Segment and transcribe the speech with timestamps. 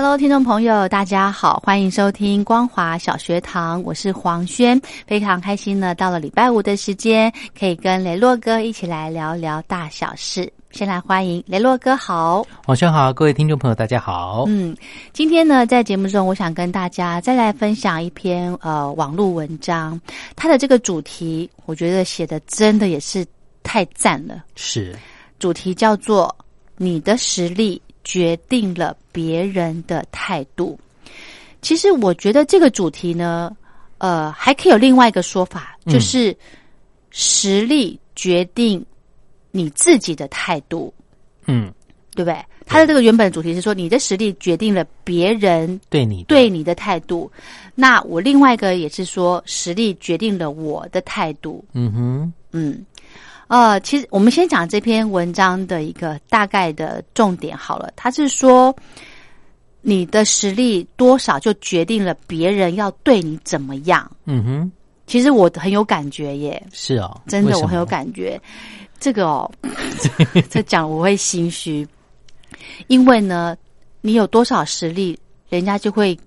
[0.00, 10.48] Hello，听众朋友，大家好，欢迎收听光华小学堂，我是黄轩，非常开心呢，到了礼拜五的时间，可以跟雷洛哥一起来聊聊大小事。
[10.70, 14.44] 先来欢迎雷洛哥，好，黄轩好，各位听众朋友，大家好。
[14.46, 14.72] 嗯，
[15.12, 20.00] 今天呢，在节目中，我想跟大家再来分享一篇呃网络文章，
[20.36, 23.26] 它的这个主题，我觉得写的真的也是
[23.64, 24.44] 太赞了。
[24.54, 24.96] 是，
[25.40, 26.32] 主题叫做
[26.78, 27.82] “你的实力”。
[28.08, 30.80] 决定了别人的态度。
[31.60, 33.54] 其实，我觉得这个主题呢，
[33.98, 36.34] 呃，还可以有另外一个说法，就是
[37.10, 38.82] 实力决定
[39.50, 40.92] 你自己的态度。
[41.46, 41.70] 嗯，
[42.14, 42.42] 对不对？
[42.64, 47.30] 他的这个原本主题是说，你的实力决定了别人对你对你的态度。
[47.74, 51.62] 那我另外一个也是说，实力决定了我的态度。
[51.74, 52.86] 嗯哼，嗯。
[53.48, 57.90] 呃，其实我们先讲这篇文章的一个大概的重点好了。
[57.96, 58.74] 他是说，
[59.80, 64.10] 你的实力多少就决定了别人要对你怎么样。
[64.26, 64.72] 嗯哼，
[65.06, 66.62] 其实我很有感觉耶。
[66.72, 68.40] 是哦，真的我很有感觉。
[69.00, 69.50] 这个哦，
[70.50, 71.86] 这讲我会心虚，
[72.88, 73.56] 因为呢，
[74.02, 76.18] 你有多少实力，人家就会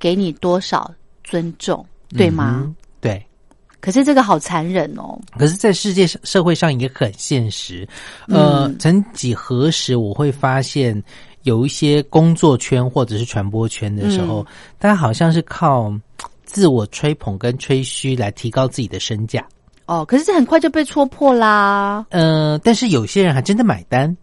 [0.00, 0.92] 给你多少
[1.22, 1.86] 尊重，
[2.16, 2.64] 对吗？
[2.66, 2.87] 对。
[3.80, 5.18] 可是这个好残忍哦！
[5.38, 7.88] 可是，在世界上社会上也很现实。
[8.26, 11.00] 呃，曾几何时，我会发现
[11.44, 14.44] 有一些工作圈或者是传播圈的时候，
[14.78, 15.92] 大家好像是靠
[16.44, 19.46] 自我吹捧跟吹嘘来提高自己的身价。
[19.86, 22.04] 哦，可是这很快就被戳破啦。
[22.10, 24.14] 呃，但是有些人还真的买单。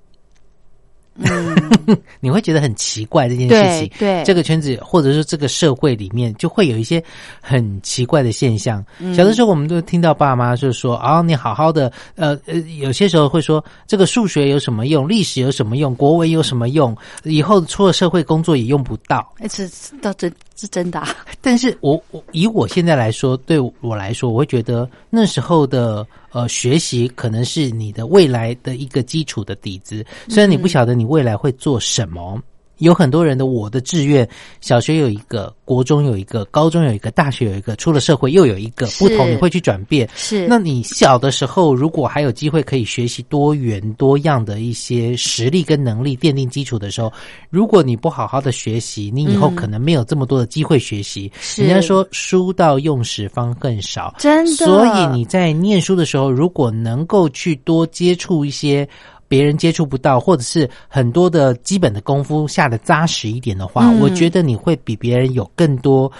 [1.17, 3.91] 嗯， 你会觉得很奇怪这件事情。
[3.97, 7.01] 对，这个圈子或者说这个社会里面，就会有一些
[7.41, 8.83] 很奇怪的现象。
[9.15, 19.69] 小的时候，我们都听到爸妈就说：“啊，你好好的，呃呃，有些时候会说这个数学有什么用，历史有什么用，国文有什么用，以后出了社会工作也用不到。”哎，是
[20.01, 21.03] 倒真是真的。
[21.41, 26.05] 但是我我以我现在来说，对我来说，我会觉得那时候的。
[26.35, 32.37] 呃，学习可能是你的未来的一个基础的底子，虽然你不晓得你未来会做什么。
[32.77, 34.27] 有很多人的我的志愿，
[34.61, 40.07] 小学有一个，国中有一个，高中有一个，大学有一个，出了社会又有一个，不同你会去转变。
[40.15, 47.11] 是，那你小的时候如果还有机会可以学习多元多样的一些实力跟能力，奠定基础的时候，
[47.49, 51.31] 如果你不好好的学习，你以后可能没有这么多的机会学习。
[51.55, 54.65] 人家说书到用时方更少，真的。
[54.65, 58.87] 所以你在念书的时候，如果能够去多接触一些。
[59.27, 66.11] 别人接触不到，或者是很多的基本的功夫下的扎实一点的话，我觉得你会比别人有更多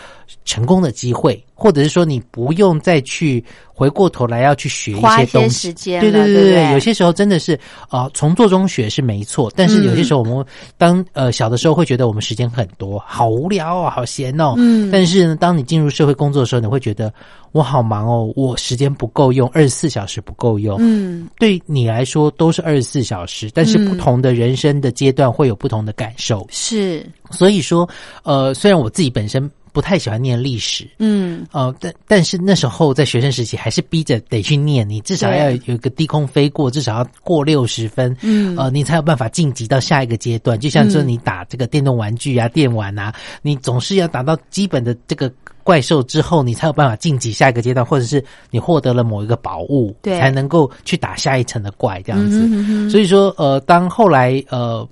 [0.44, 3.44] 成功的机会，或者是说你不用再去。
[3.78, 10.46] 回过头来要去学一些东西，对对对对对，有些时候真的是啊，从做中学是没错，但是有些时候我们
[10.78, 17.14] 当呃小的时候会觉得我们时间很多，好无聊哦，好闲哦，嗯，但是呢，当你进入社会工作的时候，你会觉得
[17.52, 27.86] 我好忙哦，我时间不够用，二十四小时不够用，嗯，对你来说都是二十四小时，但是不同的人生的阶段会有不同的感受，是，所以说
[28.24, 29.52] 呃，虽然我自己本身。
[29.76, 40.58] 不太喜欢念历史，嗯，哦，但但是那时候在学生时期还是逼着得去念，你至少要有一个低空飞过，至少要过六十分，嗯，呃，你才有办法晋级到下一个阶段。
[40.58, 45.30] 就像说你打这个电动玩具啊、电玩啊，你总是要打到基本的这个
[45.62, 52.90] 怪兽之后，你才有办法晋级下一个阶段，或者是你获得了某一个宝物，对，才能够去打下一层的怪这样子。
[52.90, 54.88] 所以说，呃，当后来呃。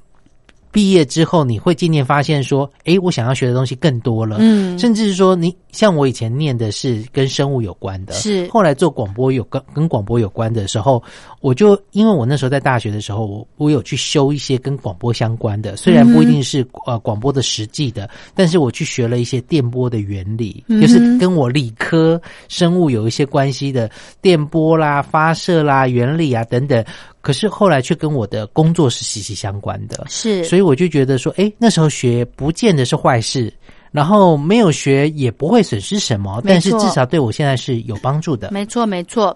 [0.73, 4.37] 毕业之后，你会渐渐发现说，诶，我想要学的东西更多了。
[4.41, 11.01] 嗯甚至是说，你像我以前念的是跟生物有关的，是后来做广播有跟跟广播有关的时候，
[11.41, 23.87] 我就因为我那时候在大学的时候，我我有去修一些跟广播相关的，虽然不一定是、呃广播的实际的，但是我去学了一些电波的原理，嗯就是跟我理科生物有一些关系的
[24.23, 26.83] 电波啦、发射啦、原理啊等等。
[27.23, 33.51] 可是后来却跟我的工作是息息相关的，是，所以我就觉得说，哎，那时候学不见得是坏事，
[33.93, 38.51] 然后没有学也不会损失什么，但是至少对我现在是有帮助的。
[38.51, 39.35] 没错，没错。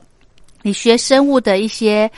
[0.64, 2.12] 你学生物的一些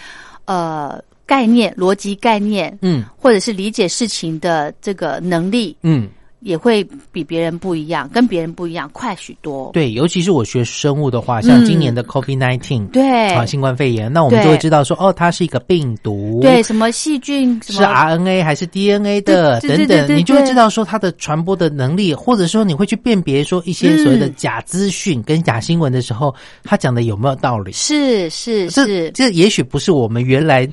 [0.45, 3.05] 呃概念、逻辑概念，嗯。
[3.15, 6.09] 或者是理解事情的这个能力，嗯，
[6.41, 9.71] 也会比别人不一样，跟别人不一样，快许多。
[9.73, 13.33] 对，尤其是我学生物的话，像今年的 COVID nineteen，、嗯对。
[13.33, 24.33] 啊，新冠肺炎，那我们就会知道说，哦，它是一个病毒，对，什么细菌，什是 RNA 还是 DNA 的等等，你就会知道说它的传播的能力，或者说你会去辨别说一些所谓的嗯。
[24.35, 26.33] 假资讯跟假新闻的时候，
[26.63, 27.71] 他讲的有没有道理？
[27.71, 30.67] 是是是，这也许不是我们原来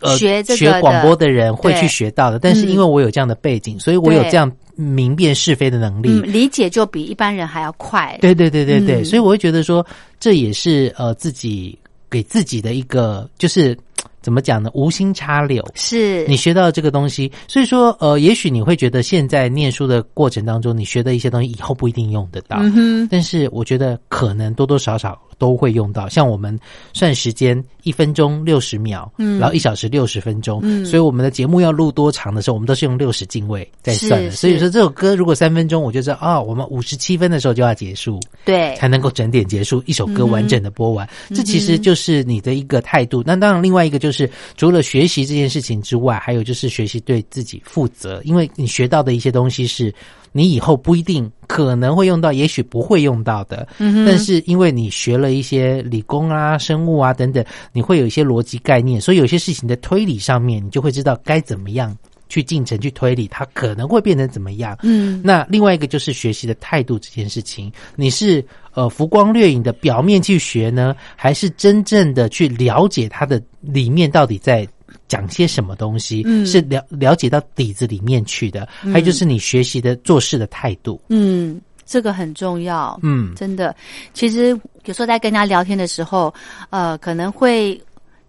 [0.00, 6.08] 呃学学广播的人会去学到的，但是因为我有这样的背景，所以我有这样明辨是非的能力。
[6.08, 8.18] 嗯，理解就比一般人还要快。
[8.20, 9.84] 对对对对对，嗯所以我会觉得说，
[10.18, 11.78] 这也是呃自己
[12.08, 13.76] 给自己的一个，就是
[14.20, 14.70] 怎么讲呢？
[14.74, 15.66] 无心插柳。
[15.74, 26.08] 是你学到这个东西，所以说，呃，也许你会觉得现在念书的过程当中，你学的一些东西以后不一定用得到，嗯哼，但是我觉得可能多多少少都会用到。
[26.08, 26.56] 像我们
[26.92, 34.30] 算时间，一分钟六十秒，嗯然后一小时六十分钟，嗯所以我们的节目要录多长的时候，我们都是用六十进位在算的。
[34.30, 38.20] 所以说这首歌如果三分钟，我就知道啊、我们五十七分的时候就要结束。
[38.44, 41.08] 对，才能够整点结束一首歌完整的播完。
[41.30, 43.22] 嗯这其实就是你的一个态度。
[43.24, 49.94] 那当然，另外一个就是除了学习这件事情之外，还有就是学习对自己负责，因为你学到的一些东西是
[50.32, 53.66] 你以后不一定可能会用到，也许不会用到的。
[53.78, 61.96] 嗯哼但是因为你学了一些理工啊、生物啊等等，你会有一些逻辑概念，所以有些事情的推理上面，你就会知道该怎么样
[62.28, 64.78] 去进程去推理，它可能会变成怎么样。
[64.84, 74.64] 嗯，那另外一个就是学习的态度这件事情，你是呃浮光掠影的表面去学呢，还是真正的去了解它的里面到底在
[75.10, 76.22] 讲些什么东西？
[76.24, 81.00] 嗯是了了解到底子里面去的，还有就是你学习的做事的态度。
[81.08, 82.96] 嗯，这个很重要。
[83.02, 83.74] 嗯真的，
[84.14, 86.32] 其实有时候在跟人家聊天的时候，
[86.70, 87.78] 呃，可能会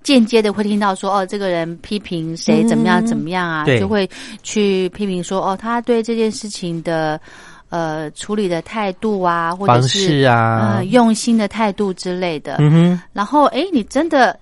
[0.01, 4.09] 间接的会听到说，哦，这个人批评谁怎么样怎么样啊，对就会
[4.41, 7.21] 去批评说，哦，他对这件事情的
[7.69, 12.55] 呃处理的态度啊，或者方是式啊呃，用心的态度之类的。
[12.57, 14.37] 嗯哼，然后，哎，你真的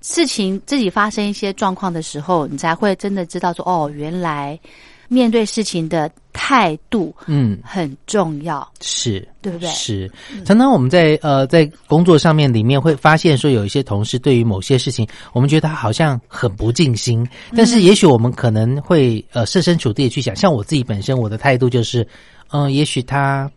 [0.00, 4.58] 事情自己发生一些状况的时候，你才会真的知道说，哦，原来
[5.08, 9.26] 面对事情的态度嗯，很重要，是。
[9.40, 9.68] 对不对？
[9.70, 10.10] 是，
[10.44, 22.06] 常常我们在呃在工作上面里面会发现说，有一些同事对于某些事情，我们觉得他好像很不尽心，但是也许我们可能会呃设身处地的去想，像我自己本身我的态度就是，
[22.50, 23.50] 嗯、也许他。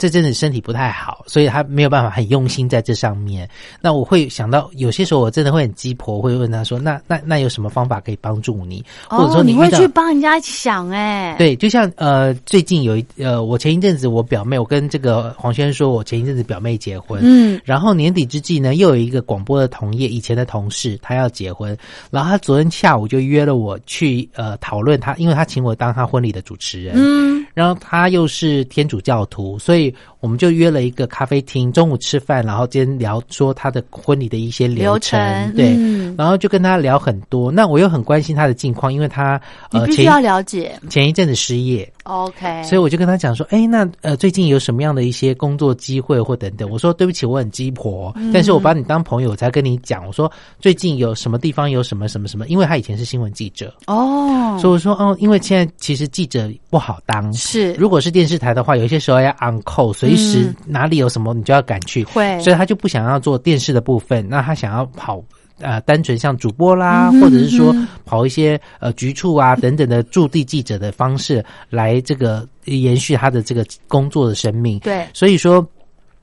[0.00, 3.46] 这阵子身体不太好，所以他没有办法很用心在这上面。
[3.82, 8.82] 那我会想到，有些时候我真的会很鸡婆，会问他说：“那那那有什么方法可以帮助你？
[9.10, 21.76] 或者说哦，你会去帮人家想哎、，对，就像呃，最近有一呃，我前一阵子我表妹，我跟这个黄轩说，我前一阵子表妹结婚，嗯，然后年底之际呢，又有一个广播的同业，以前的同事，他要结婚，
[22.10, 36.14] 然后他昨天下午就约了我去呃讨论他，因为他请我当他婚礼的主持人，嗯，然后他又是天主教徒，所以我们就约了一个咖啡厅，中午吃饭，然后今天聊说他的婚礼的一些流流程，对，嗯。
[36.16, 37.50] 然后就跟他聊很多。
[37.50, 40.78] 那我又很关心他的近况，因为他呃必须要了解。
[40.88, 46.68] 前一阵子失业，，OK，所以我就跟他讲说，哎，那呃最近有什么样的一些工作机会或等等？
[46.68, 50.06] 我说对不起，我很鸡婆，嗯但是我把你当朋友，我才跟你讲。
[50.06, 57.32] 我说最近有什么地方有什么什么什么，因为他以前是新闻记者，哦，所以我说哦，因为现在其实记者不好当。
[57.32, 65.22] 是如果是电视台的话，有些时候要 on call，随时嗯哪里有什么你就要赶去，会所以他就不想要做电视的部分，那他想要跑。
[65.60, 74.78] 呃，单纯像主播啦，嗯或者是说嗯跑一些呃局处啊 等等的驻地记者的方式来这个延续他的这个工作的生命。
[74.80, 75.66] 对所以说，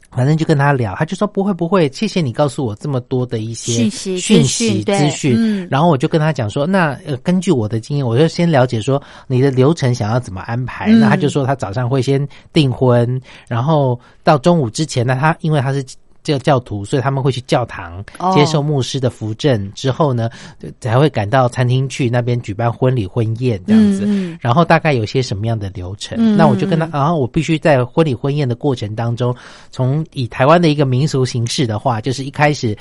[0.09, 5.35] 反正就跟他聊，他就说不会不会，谢谢你告诉我这么多的一些讯息讯资息资讯。
[5.37, 10.85] 嗯然后我就跟他讲说，那呃根据我的经验，我就先了解说你的流程想要怎么安排。
[10.89, 15.85] 嗯那他就说他早上会先订婚，然后到中午之前呢，他因为他是。
[16.27, 20.29] 教教徒，所以他们会去教堂哦接受牧师的扶正，之后呢，
[20.81, 24.03] 才会赶到餐厅去那边举办婚礼婚宴这样子。
[24.05, 26.17] 嗯嗯然后大概有些什么样的流程？
[26.19, 29.35] 嗯那我就跟他，然后我必须在婚礼婚宴的过程当中，
[29.71, 32.77] 从以台湾的一个民俗形式的话，就是一开始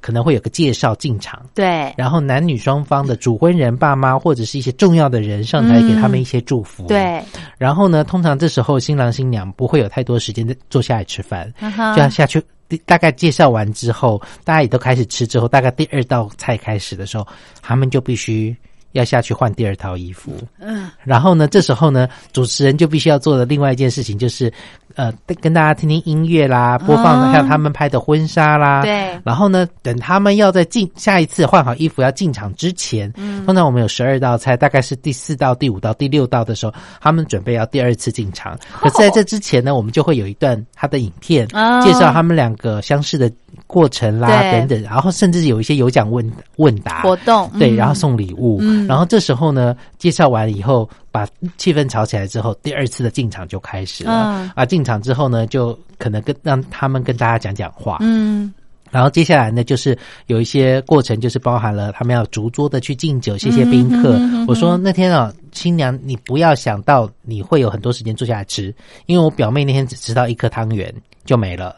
[0.00, 1.44] 可能会有个介绍进场。
[1.54, 7.22] 对然后男女双方的主婚人、爸妈或者是一些重要的人上台给他们一些祝福。，对，
[7.58, 12.42] 然后呢，通常这时候新郎新娘不会有太多时间坐下来吃饭，嗯就要下去。
[12.86, 17.26] 大概介绍完之后，大家也都开始吃之后，大概第二道菜开始的时候，
[17.60, 18.56] 他们就必须
[18.92, 20.32] 要下去换第二套衣服。
[20.60, 24.52] 嗯，然后呢，这时候呢，主持人就必须要做的另外一件事情就是，
[24.94, 28.82] 呃，跟大家听听音乐啦，播放像他们拍的婚纱啦。
[28.82, 29.18] 对。
[29.24, 33.44] 然后呢，等他们要在进下一次换好衣服要进场之前，嗯。
[33.46, 38.58] 通常我们有十二道菜，大概是第四道、第五道、第六道的时候，他们准备要第二次进场。
[38.80, 41.80] 可是在这之前呢，我们就会有一段他的影片，哦。
[41.82, 43.30] 介绍他们两个相识的
[43.66, 47.76] 过程啦，等等，然后甚至有一些有奖问问答活动对，嗯。
[47.76, 48.86] 然后送礼物，嗯。
[48.86, 51.26] 然后这时候呢，介绍完以后，把
[51.56, 54.12] 气氛炒起来之后，第二次的进场就开始了。
[54.12, 54.50] 嗯。
[54.54, 58.52] 啊，进场之后呢，就可能跟让他们跟大家讲讲话，嗯。
[58.90, 64.16] 然后接下来呢，就是有一些过程，就是包含了他们要逐桌的去敬酒，谢谢宾客。
[64.18, 68.74] 嗯我说那天啊，新娘你不要想到你会有很多时间坐下来吃，
[69.06, 70.92] 因为我表妹那天只吃到一颗汤圆
[71.24, 71.76] 就没了，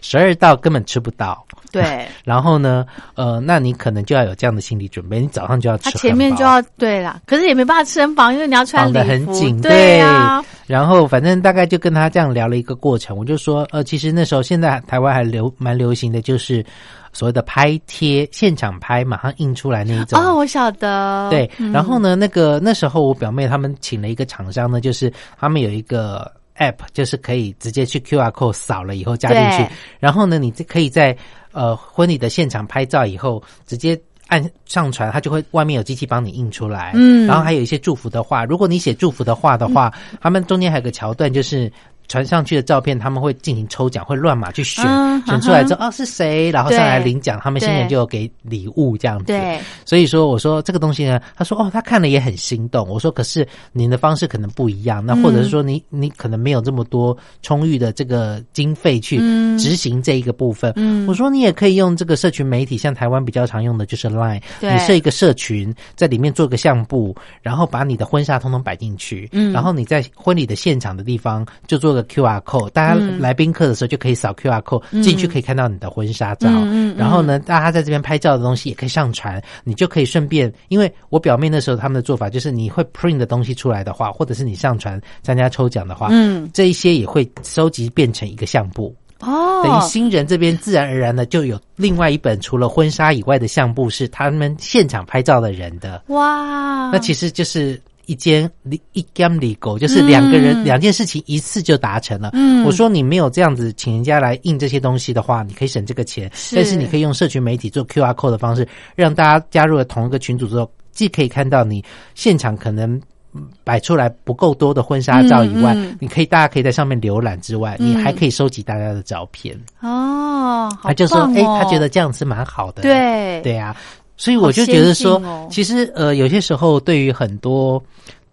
[0.00, 1.44] 十二道根本吃不到。
[1.72, 16.64] 对， 然后呢，呃，那你可能就要有这样的心理准备，你早上就要吃他，前面就要对了，可是也没办法吃很饱，因为你要穿绑得，很紧，对啊，然后反正大概就跟他这样聊了一个过程，我就说，呃，其实那时候现在台湾还流蛮流行的，就是
[17.12, 20.20] 所谓的拍贴，现场拍，马上印出来那一种。
[20.20, 21.70] 哦，我晓得，对，嗯。
[21.70, 31.16] 然后呢，那个那时候我表妹他们请了一个厂商呢，就是他们有一个 app，就是可以直接去 QR code 扫了以后加进去，然后呢，你这可以在
[31.50, 34.00] 呃婚礼的现场拍照以后直接。
[34.30, 38.44] 按上传，它就会外面有机器帮你印出来，嗯然后还有一些祝福的话。
[38.44, 41.68] 如果你写祝福的话的话，他们中间还有个桥段，就是
[42.10, 49.26] 传上去的照片，他们会进行抽奖，会乱码去选，嗯选出来之后哦是谁，然后上来领奖，他们新人就有给礼物这样子。
[49.26, 52.88] 对，所以说，我说这个东西呢，他说哦，他看了也很心动。
[52.88, 59.56] 我说，可是您的方式可能不一样，那或者是说你你可能没有这么多充裕的这个经费去嗯。
[59.56, 60.72] 执行这一个部分。
[60.74, 61.06] 嗯。
[61.06, 64.72] 我说你也可以用这个社群媒体，像台湾比较常用的就是 Line，对。
[64.72, 69.52] 你设一个社群，在里面做个相簿，然后把你的婚纱通通摆进去，嗯。
[69.52, 76.48] 然后你在婚礼的现场的地方就做个 QR code，大家嗯来宾客的时候就可以扫 QR code 进去，可以看到你的婚纱照。
[76.96, 88.94] 然后呢，大家在这边拍照的东西也可以上传，你就可以顺便，因为我表妹那时候他们的做法就是，你会 print 的东西出来的话，或者是你上传参加抽奖的话，嗯，这一些也会收集变成一个相簿。
[89.20, 97.80] 哦，等于新人这边自然而然的就有另外一本除了婚纱以外的相簿是他们现场拍照的人的，哇，那其实就是。
[98.06, 98.50] 一间
[98.92, 102.30] 一 gam 里狗，就是两个人、嗯两件事情一次就达成了。
[102.34, 113.00] 嗯我说你没有这样子请人家来印这些东西的话，你可以省这个钱，是但是你可以用社群媒体做 QR code 的方式，让大家加入了同一个群组之后，既可以看到你现场可能。
[113.32, 119.56] 嗯摆出来不够多的婚纱照以外，嗯嗯你可以大家可以在上面浏览之外，嗯你还可以收集大家的照片。
[119.78, 122.82] 哦，他就说，哎、哦他觉得这样子蛮好的。
[122.82, 123.76] 对对啊，
[124.20, 125.18] 所以我就觉得说，
[125.50, 127.82] 其实呃，有些时候对于很多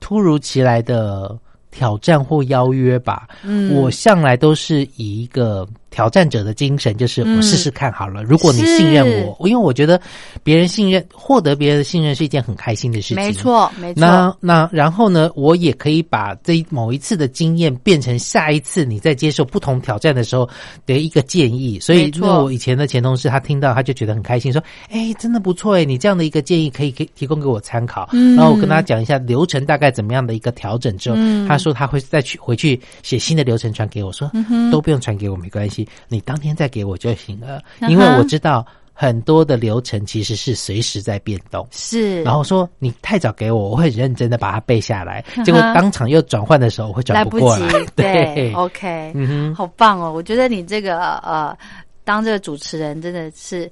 [0.02, 1.34] 突如其来的
[1.72, 3.74] 挑战或邀约吧，嗯。
[3.74, 8.24] 我向来都是以一个挑战者的精神，就是嗯我试试看好了。
[8.24, 10.00] 如果你信任我，因为我觉得
[10.44, 13.24] 别人信任，获得别人的信任是一件很开心的事情。
[13.24, 13.32] 没。
[13.38, 20.50] 错，没错，那那然后呢，我也可以把这一某一次的经验变成下一次你在接受不同挑战的时候
[20.88, 21.80] 的一个建议。
[21.80, 28.10] 所以，没错因为我以前的前同事他听到他就觉得很开心，说：“哎，真的不错哎，你这样的一个建议可以可以提供给我参考。
[28.14, 34.32] 嗯然后我跟他讲一下流程大概怎么样的一个调整之后，嗯他说他会再去回去写新的流程传给我，说、
[34.72, 35.77] 都不用传给我没关系，
[36.08, 38.66] 你当天再给我就行了，因为我知道。
[39.00, 45.24] 很多的流程其实是随时在变动，是，然后说你太早给我，我会很认真的把它背下来。
[45.36, 50.12] 哼结果当场又转换的时候，我会转来不及过来。，对，OK，嗯哼，好棒哦！
[50.12, 51.56] 我觉得你这个呃，
[52.04, 53.72] 当这个主持人真的是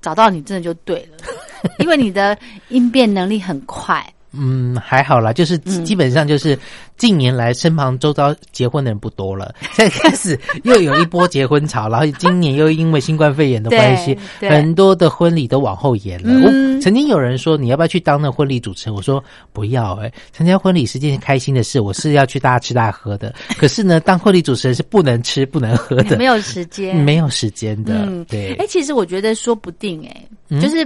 [0.00, 1.18] 找到你，真的就对了，
[1.80, 6.58] 因为你的应变能力很快，嗯，还好啦，就是嗯基本上就是
[6.96, 16.28] 近年来身旁周遭结婚的人不多了， 现在开始又有一波结婚潮，然后今年又因为新冠肺炎的关系，很多的婚礼都往后延了。
[16.28, 16.42] 嗯
[16.76, 18.94] 我曾经有人说你要不要去当那婚礼主持人？
[18.94, 19.22] 我说
[19.52, 23.32] 不要、哎，参加婚礼是件开心的事，我是要去大吃大喝的。
[23.56, 28.04] 可是呢，当婚礼主持人是不能吃不能喝的，没有时间， 没有时间的。
[28.06, 30.84] 嗯对哎、，其实我觉得说不定、哎、嗯就是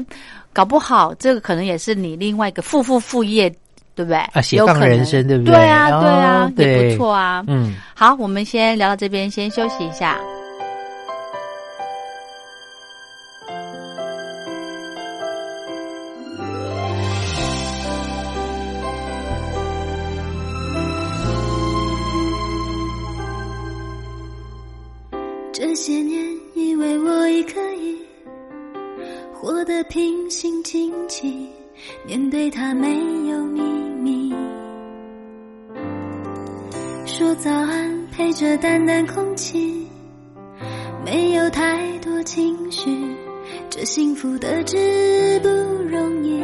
[0.57, 3.51] 搞不好这个可能也是你另外一个副副副业，
[3.95, 4.17] 对不对？
[4.33, 7.45] 啊斜杠有可能人生对不对对啊，哦对啊，也对不错啊。
[7.47, 7.75] 嗯。
[7.95, 10.19] 好，我们先聊到这边，先休息一下。
[25.53, 26.19] 这些年，
[26.55, 27.95] 以为我已可以
[29.39, 31.47] 活得平心静气，
[32.07, 32.89] 面对他没
[33.29, 33.61] 有秘
[34.01, 34.35] 密。
[37.05, 39.87] 说早安，陪着淡淡空气，
[41.05, 43.15] 没有太多情绪，
[43.69, 46.43] 这幸福的知不容易。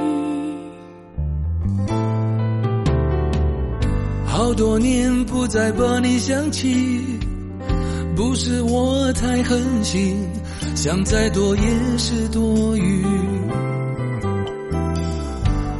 [4.26, 7.00] 好多年不再把你想起，
[8.14, 10.28] 不是我太狠心，
[10.82, 11.62] 想再多也
[11.96, 13.04] 是多余。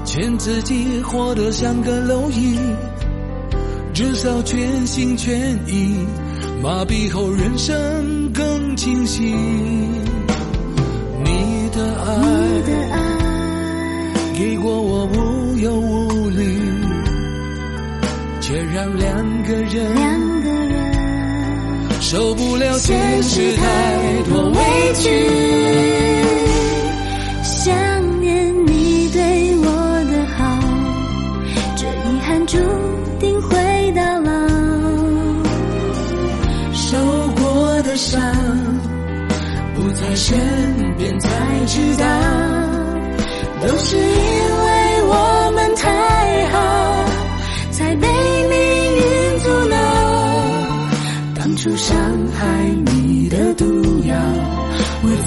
[0.05, 2.57] 劝自己活得像个蝼蚁，
[3.93, 6.07] 至少全心全意，
[6.63, 9.25] 麻痹后人生更清晰。
[9.25, 9.33] 你
[11.75, 12.17] 的爱，
[12.55, 13.01] 你的爱，
[14.39, 16.61] 给过我无忧无虑，
[18.41, 20.22] 却让两个人两个人。
[22.05, 23.63] 受不了现实太
[24.29, 24.59] 多委
[24.97, 25.09] 屈。
[27.43, 29.65] 想念你对我
[30.11, 30.59] 的好，
[31.77, 32.59] 这遗憾注
[33.21, 34.31] 定会到老。
[36.75, 36.99] 受
[37.41, 38.21] 过的伤
[39.75, 40.37] 不在身
[40.99, 41.29] 边才
[41.67, 42.05] 知道，
[43.67, 44.52] 都是因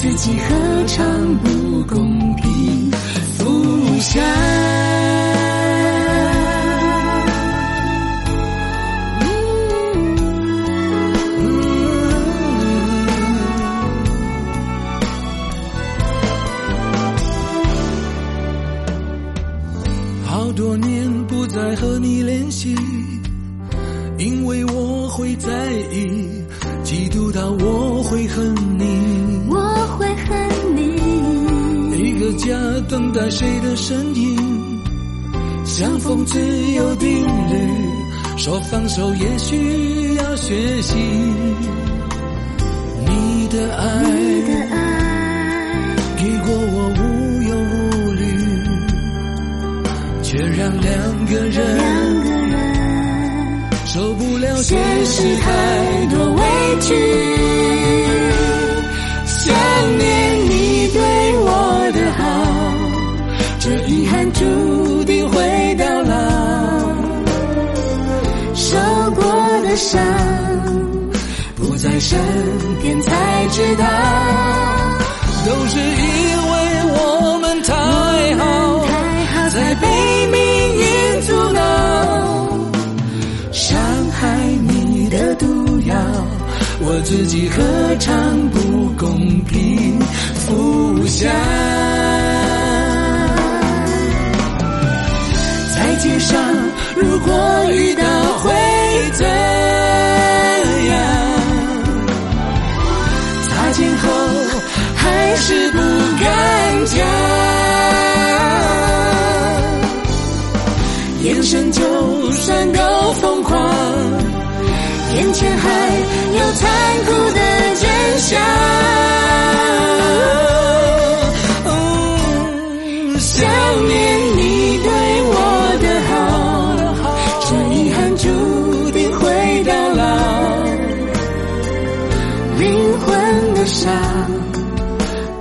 [0.07, 2.91] 自己何尝不公平
[3.39, 4.21] 服下？
[20.23, 22.75] 好多年不再和你联系，
[24.19, 25.49] 因为我会在
[25.91, 26.45] 意，
[26.83, 29.34] 嫉妒到我会恨你。
[32.25, 32.33] 的。
[32.33, 32.55] 家
[32.89, 34.81] 等待谁的身影，
[35.63, 36.39] 相逢自
[36.73, 37.27] 有定律，
[38.37, 40.95] 说放手也需要学习。
[43.05, 44.75] 你的爱，你的爱，
[46.17, 47.01] 给过我无
[47.43, 48.23] 忧无虑，
[50.23, 52.53] 却让两个人两个人。
[53.85, 56.41] 受不了现实太多委
[56.81, 56.93] 屈，
[59.25, 59.55] 想
[59.97, 60.34] 念
[64.33, 66.15] 注定会到老。
[68.53, 68.77] 受
[69.11, 69.23] 过
[69.63, 70.01] 的伤
[71.55, 72.17] 不在身
[72.81, 73.85] 边才知道，
[75.45, 75.83] 都是因
[76.51, 76.53] 为
[76.91, 77.73] 我们太
[78.37, 79.87] 好，太好才被
[80.31, 80.39] 命
[80.77, 81.59] 运阻挠。
[83.51, 83.77] 伤
[84.11, 85.45] 害你的毒
[85.87, 85.95] 药，
[86.81, 89.99] 我自己何尝不公平
[90.35, 91.29] 服下？
[96.95, 97.33] 如果
[97.71, 98.03] 遇到
[98.39, 98.51] 会
[99.13, 99.27] 怎
[100.87, 100.95] 样？
[103.49, 104.03] 擦肩后
[104.95, 105.77] 还是不
[106.23, 106.97] 敢讲，
[111.23, 111.81] 眼神就
[112.31, 112.79] 算够
[113.21, 113.59] 疯狂，
[115.15, 115.69] 眼前还
[116.37, 116.69] 有残
[117.05, 117.39] 酷的
[117.75, 118.39] 真相。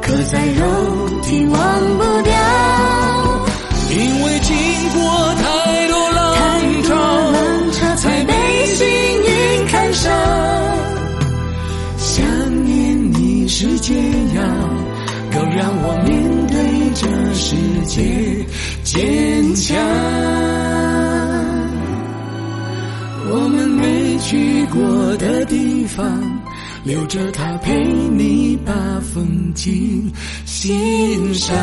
[0.03, 0.62] 刻在肉
[1.22, 1.59] 体，忘
[1.98, 2.33] 不掉。
[3.90, 4.55] 因为经
[4.92, 5.42] 过太
[5.88, 6.22] 多浪
[6.83, 6.94] 潮，
[7.31, 7.37] 浪
[7.72, 8.33] 潮才被
[8.66, 10.12] 幸运看上。
[11.96, 12.24] 想
[12.64, 13.94] 念你是解
[14.35, 14.42] 药，
[15.33, 16.12] 更让我面
[16.48, 16.57] 对
[16.94, 18.44] 这世界
[18.83, 19.77] 坚强。
[23.27, 26.05] 我们没去过的地方，
[26.85, 30.12] 留着它陪你把风景
[30.44, 31.57] 欣赏。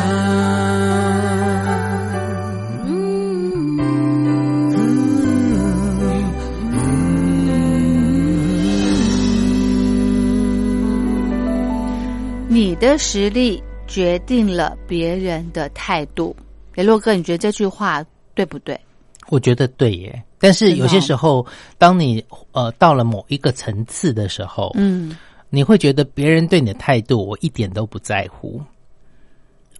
[12.48, 16.34] 你的实力决定了别人的态度。
[16.74, 18.04] 雷洛哥，你觉得这句话
[18.34, 18.78] 对不对？
[19.28, 20.22] 我觉得对耶。
[20.38, 21.46] 但是有些时候，
[21.78, 25.16] 当你呃到了某一个层次的时候，嗯。
[25.54, 28.58] 你会觉得别人对你的态度，我一点都不在乎。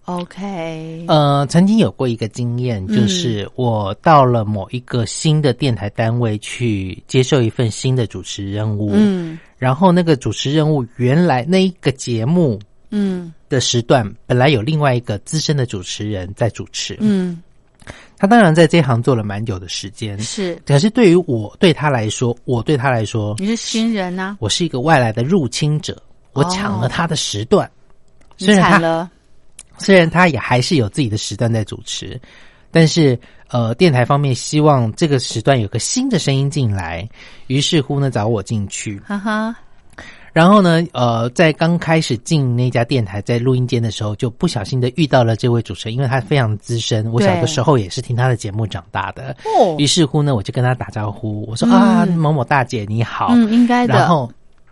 [0.05, 9.39] ，OK，呃，曾经有过一个经验，嗯就是我到了某一个新的电台单位去接受一份新的主持任务，嗯。
[9.57, 12.59] 然后那个主持任务原来那一个节目
[12.91, 13.33] 嗯。
[13.49, 17.41] 的时段，本来有另外一个资深的主持人在主持，嗯，
[18.17, 27.69] 他当然在这行做了蛮久的时间，是，可是对于我对他来说，我对他来说，你是新人呐、我是一个外来的入侵者，我抢了他的时段。
[28.37, 29.09] 虽你然他
[29.77, 32.19] 虽然他也还是有自己的时段在主持，
[32.71, 33.19] 但是
[33.49, 37.07] 呃，电台方面希望这个时段有个新的声音进来，
[37.47, 38.99] 于是乎呢找我进去。
[39.05, 39.55] 哈哈，
[40.33, 49.35] 然后呢，呃，在刚开始进那家电台，在录音间的时候，就不小心的遇到了这位主持人，因为他非常资深，我小的对时候也是听他的节目长大的。
[49.45, 53.27] 哦于是乎呢，我就跟他打招呼，我说、嗯啊，某某大姐你好。
[53.29, 53.93] 嗯，应该的。
[53.93, 54.27] 然后，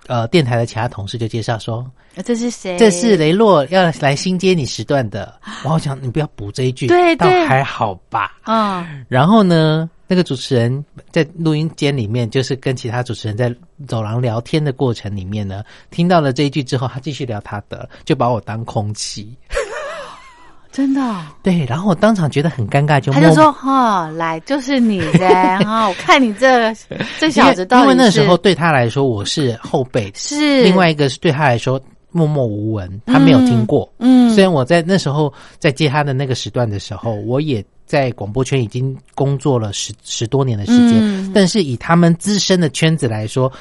[0.08, 2.76] 呃，电台的其他同事就介绍说，呃这是谁？
[2.80, 5.32] 这是雷洛要来新接你时段的。
[5.62, 8.34] 然后我想你不要补这一句，倒对对还好吧。
[8.46, 13.50] 嗯，然后呢，那个主持人在录音间里面，就是跟其他主持人在
[13.88, 19.34] 走廊聊天的过程里面呢，听到了这一句之后，他继续聊他的，就把我当空气。
[20.70, 26.76] 真的哦、对，然后我当场觉得很尴尬，就他就说：“哈、来就是你噻，哈、我看你这
[27.18, 33.90] 这小子因为那时候对他来说我是后辈，是另外一个是对他来说默默无闻，他没有听过。
[34.00, 41.30] 嗯虽然我在那时候在接他的那个时段的时候，我也在广播圈已经工作了十十多年的时间，嗯。
[41.36, 43.52] 但是以他们资深的圈子来说，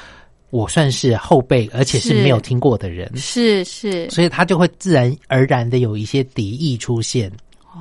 [0.51, 4.09] 我算是后辈，而且是是没有听过的人，是是。
[4.09, 7.29] 所以他就会自然而然的有一些敌意出现。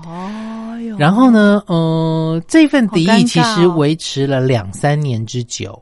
[0.04, 5.80] 哦，然后呢，呃，这份敌意其实哦维持了两三年之久。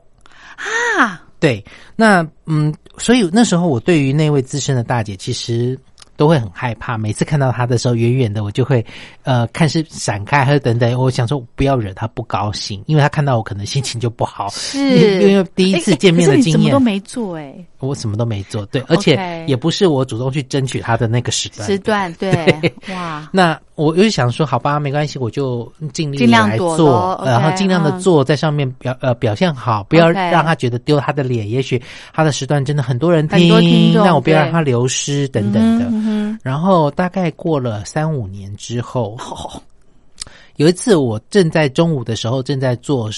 [0.99, 5.75] 啊，对，那嗯，所以那时候我对于那位资深的大姐，其实
[6.19, 6.97] 都会很害怕。
[6.97, 8.85] 每次看到他的时候，远远的我就会
[9.23, 10.99] 呃看是闪开还是等等。
[10.99, 14.49] 我想说不要惹他不高兴，因为他看到我可能心情就不好。
[14.49, 14.77] 是
[15.29, 21.67] 因为第一次见面的经验可是你什么都，没做哎，我什么都没做，对，而且也不是我主动去争取他的那个时段。
[21.67, 22.31] 时段对。
[22.31, 27.99] 对 哇，那我又想说，好吧，没关系，我就尽力尽量来做然后尽量的嗯。
[27.99, 31.49] 做，在上面表呃表现好，不要让他觉得丢他的脸。
[31.49, 31.81] 也许
[32.13, 36.39] 他的时段真的很多人听众那我不要让他流失等等的。
[36.43, 39.61] 然后大概过了三五年之后，哦。
[40.57, 43.09] 有一次我正在中午的时候正在做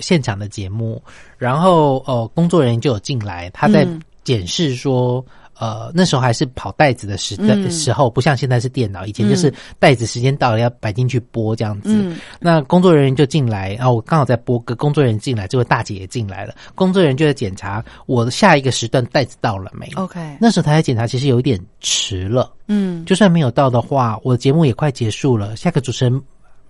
[0.00, 1.02] 现场的节目，
[1.38, 5.24] 然后呃工作人员就有进来，他在嗯检视说。
[5.60, 11.90] 呃，那时候还是跑袋子的时的嗯时候，不像现在是电脑，以前就是袋子时间到了要摆进去播这样子。
[11.92, 19.86] 嗯那工作人员就进来，然后我刚好在播歌，工作人员进来，这位大姐也进来了，工作人员就在检查我的下一个时段袋子到了没。
[19.96, 22.50] ，OK，那时候他在检查，其实有一点迟了。
[22.68, 26.22] 嗯，就算没有到的话，我的节目也快结束了，下个主持人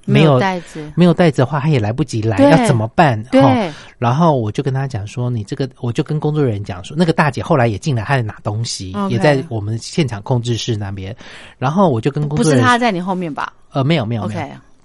[0.04, 3.22] 没有袋子，没有袋子的话，他也来不及来，要怎么办？
[3.24, 3.40] 对。
[3.40, 11.14] 哦然后我就跟他讲说，你这个，我就跟工作人员讲说，那个大姐后来也进来，她在拿东西也在我们现场控制室那边。
[11.58, 13.52] 然后我就跟工作人员不是他在你后面吧？
[13.72, 14.40] 呃没有没有没有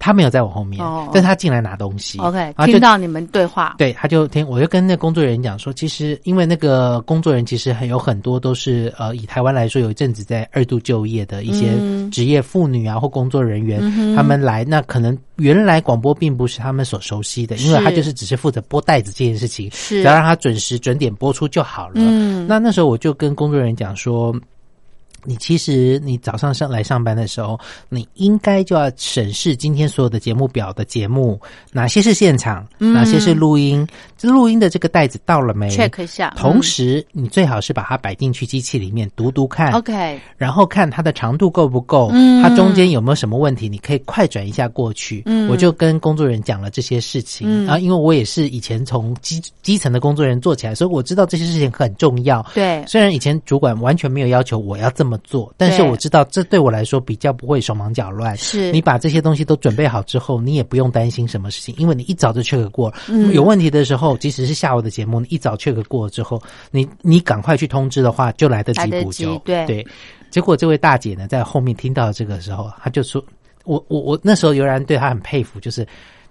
[0.06, 2.20] 他没有在我后面，哦但是他进来拿东西。
[2.20, 12.12] OK，听到你们对话，对，他就听，我就跟那工作人员讲说，其实因为那个工作人员其实很有很多都是呃，以台湾来说，有一阵子在二度就业的一些嗯。
[12.12, 20.02] 职业妇女啊或工作人员，嗯他们来，那可能原来广播并不是他们所熟悉的，因为他就是只是负责播袋子这件事情，是。
[20.02, 21.94] 只要让他准时准点播出就好了。
[21.96, 22.46] 嗯。
[22.48, 24.36] 那那时候我就跟工作人员讲说。
[25.26, 27.60] 你其实你早上上来上班的时候，
[27.90, 31.40] 你应该就要审视今天所有的节目表的节目，
[31.72, 32.94] 哪些是现场，嗯。
[32.94, 33.86] 哪些是录音，
[34.18, 42.42] 这录音的这个袋子到了没？check 一下，同时，你最好是把它摆进去机器里面读读看嗯 OK，然后看它的长度够不够，嗯。
[42.42, 45.24] 它中间有没有什么问题，你可以快转一下过去。
[45.26, 45.50] 嗯。
[45.50, 47.66] 我就跟工作人员讲了这些事情，嗯。
[47.66, 52.46] 然后因为我也是以前从基基层的工作人员做起来，所以我知道这些事情很重要。
[52.54, 58.36] 对，虽然以前主管完全没有要求我要这么么做，但是我知道这对我来说比较不会手忙脚乱。
[58.38, 62.96] 是你把这些东西都准备好之后，你也不用担心什么事情，因为你一早就 check 过了。
[63.08, 69.38] 嗯有问题的时候，即使是下午的节目，你一早 check 过之后，你你赶快去通知的话，就来得及补救。
[69.40, 69.88] 对对，
[70.30, 73.24] 结果这位大姐呢，在后面听到这个时候，她就说
[73.66, 75.88] ：“我我我那时候仍然对她很佩服，就是。”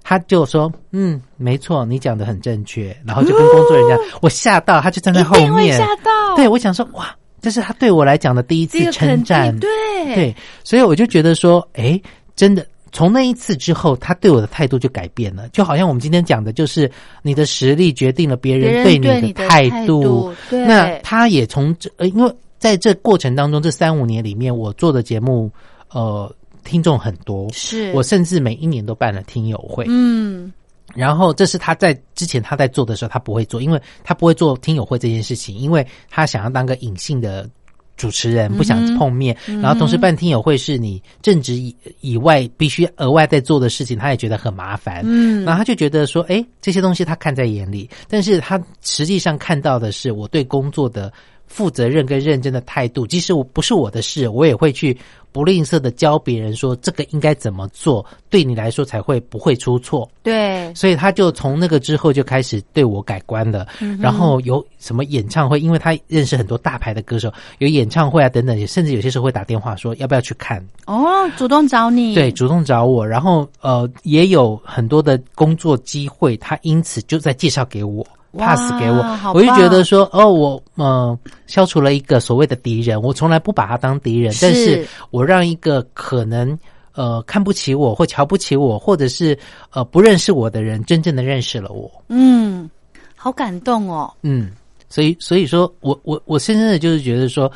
[0.07, 9.69] 她就说：“嗯，没错，你讲的很正确。”然后就跟工作人员讲，我吓到，她就站在后面，吓到对我想说，哇，这是他对我来讲的第一次称赞，对。
[10.15, 12.01] 对，所以我就觉得说，哎，
[12.35, 12.67] 真的。
[12.97, 16.89] 从那一次之后，他对我的态度就改变了，就好像我们今天讲的，就是
[17.23, 20.65] 你的实力决定了别别人人对对你的态态度对。
[20.65, 25.51] 那他也从这，呃，因为在这过程当中，这三五年里面，我做的节目，
[25.91, 27.91] 呃，听众很多，是。
[27.95, 30.53] 我甚至每一年都办了听友会，嗯
[30.95, 37.49] 然后这是他在之前他在做的时候，他不会做，因为他不会做听友会这件事情，因为他想要当个隐性的
[37.97, 39.37] 主持人，不想碰面。
[39.47, 45.03] 然后同时办听友会是你正职以以外必须额外在做的事情，他也觉得很麻烦。
[45.05, 51.13] 嗯然后他就觉得说，哎，这些东西他看在眼里，但是他实际上看到的是我对工作的
[51.47, 53.07] 负责任跟认真的态度。
[53.07, 54.97] 即使我不是我的事，我也会去
[55.35, 60.09] 不吝啬的教别人说这个应该怎么做，对你来说才会不会出错。
[60.23, 63.67] 对所以他就从那个之后就开始对我改观了。
[63.99, 70.65] 然后有什么演唱会，因为他认识很多大牌的歌手，有演唱会啊等等，甚至有些时候会打电话说要不要去看。
[70.87, 78.07] 哦，主动找你对，主动找我，然后呃，也有很多的工作机会，他因此就在介绍给我。
[78.35, 86.59] 哇 pass 给我，我就觉得说，哦，我呃消除了一个所谓的敌人，我从来不把他当敌人，是但是我让一个可能
[86.95, 89.39] 呃看不起我或瞧不起我，或者是
[89.71, 91.91] 呃不认识我的人，真正的认识了我。
[92.09, 92.69] 嗯，
[93.17, 94.13] 好感动哦。
[94.23, 94.51] 嗯，
[94.89, 97.51] 所以所以说我我我深深的就是觉得说，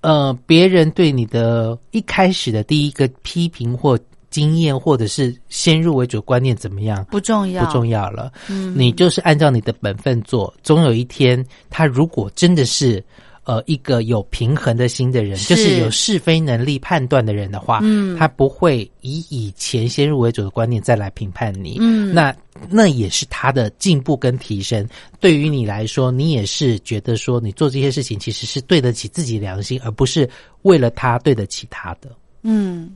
[0.00, 3.98] 呃，别人对你的一开始的第一个批评或
[4.30, 8.32] 经验，或者是先入为主观念怎么样，不重要，不重要了。
[8.48, 13.04] 嗯你就是按照你的本分做，总有一天，他如果真的是。
[13.44, 21.78] 呃，一个有平衡的心的人，是就是有是非能力判断的人的话，嗯他不会以以前先入为主的观念再来评判你。
[21.80, 22.36] 嗯那
[22.68, 24.86] 那也是他的进步跟提升。
[25.18, 30.28] 对于你来说，你也是觉得说你做这些事情其实是对得起自己良心，而不是
[30.62, 32.14] 为了他对得起他的。
[32.42, 32.94] 嗯，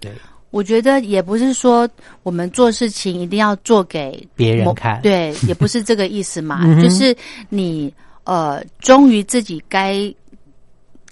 [0.00, 0.12] 对，
[0.54, 1.88] 我觉得也不是说
[2.22, 5.02] 我们做事情一定要做给某别人看。
[5.02, 7.16] 对，也不是这个意思嘛，嗯就是
[7.48, 10.14] 你呃，忠于自己该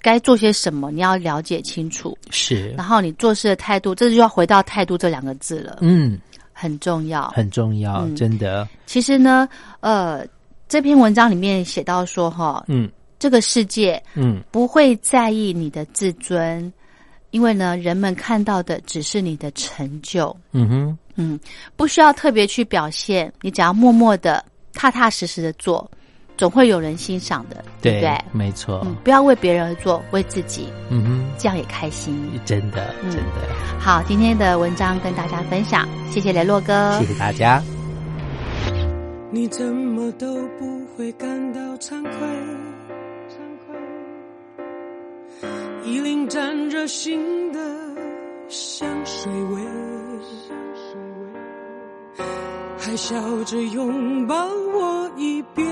[0.01, 2.69] 该做些什么，你要了解清楚，是。
[2.77, 6.17] 然，后你做事的态度，这就要回到态度这两个字了，嗯，
[6.53, 7.29] 很重要。
[7.35, 8.15] 很重要，嗯。
[8.15, 9.45] 真的，其实呢，
[9.81, 10.25] 呃，
[10.69, 12.89] 这篇文章里面写到说，哈，嗯。
[13.19, 16.73] 这个世界嗯，不会在意你的自尊，
[17.33, 21.39] 因为呢，人们看到的只是你的成就，嗯哼，嗯，
[21.75, 25.89] 不需要特别去表现，你只要默默的、踏踏实实的做，
[26.37, 28.15] 总会有人欣赏的，对不对？
[28.31, 31.25] 没错，嗯，不要为别人而做，为自己，嗯哼。
[31.39, 32.15] 这样也开心。
[32.45, 33.09] 真的，嗯。
[33.09, 37.59] 真的，好，今天的文章跟大家分享，谢谢雷洛哥，谢谢大家。
[39.31, 42.11] 你怎么都不会感到惭愧，
[45.85, 47.59] 衣领沾着新的
[48.47, 49.61] 香水味，
[52.77, 55.67] 还笑着拥抱我一遍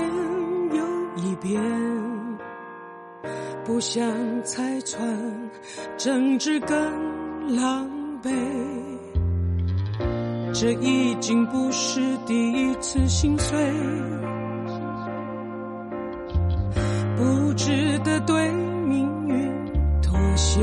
[0.72, 0.84] 又
[1.16, 1.62] 一遍，
[3.64, 4.04] 不想
[4.44, 5.50] 拆穿，
[5.96, 6.76] 争执更
[7.56, 7.88] 狼
[8.22, 8.30] 狈。
[10.52, 13.58] 这已经不是第一次心碎，
[17.16, 18.50] 不值得对
[18.86, 19.51] 命运
[20.32, 20.60] 妥协。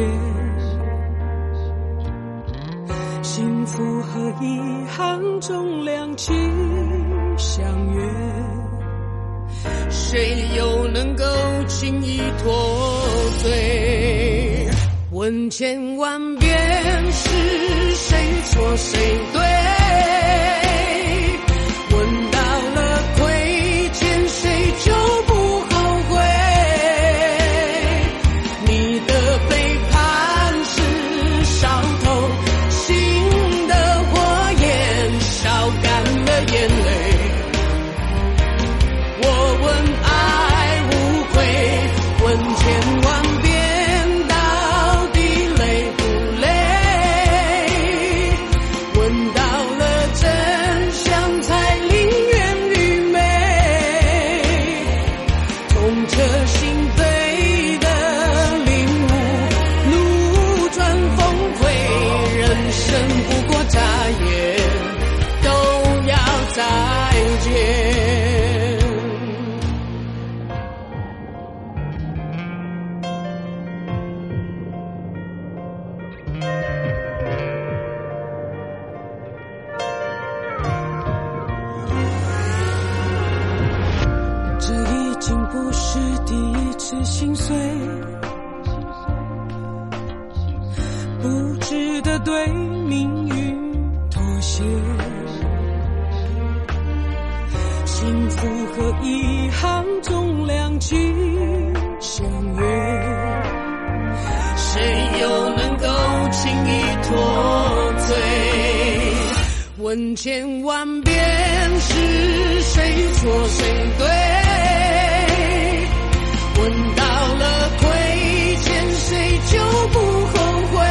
[3.21, 6.35] 幸福和遗憾中两情
[7.37, 8.01] 相悦，
[9.91, 11.23] 谁又能够
[11.67, 12.51] 轻易脱
[13.43, 14.67] 罪？
[15.11, 16.51] 问千万遍
[17.11, 17.29] 是
[17.95, 18.99] 谁错谁
[19.33, 19.58] 对？